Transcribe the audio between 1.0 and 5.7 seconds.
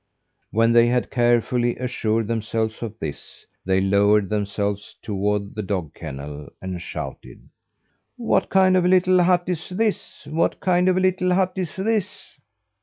carefully assured themselves of this, they lowered themselves toward the